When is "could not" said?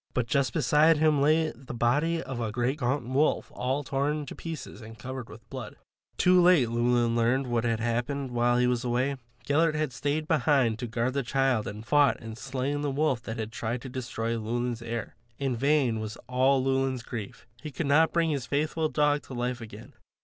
17.69-18.11